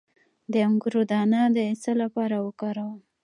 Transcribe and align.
د 0.51 0.53
انګور 0.67 0.93
دانه 1.11 1.41
د 1.55 1.57
څه 1.81 1.91
لپاره 2.01 2.35
وکاروم؟ 2.45 2.99